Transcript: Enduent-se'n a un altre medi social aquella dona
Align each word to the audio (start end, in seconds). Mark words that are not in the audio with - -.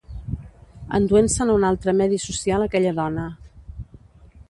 Enduent-se'n 0.99 1.53
a 1.53 1.59
un 1.59 1.67
altre 1.71 1.95
medi 2.01 2.21
social 2.27 2.67
aquella 2.69 2.97
dona 3.05 3.31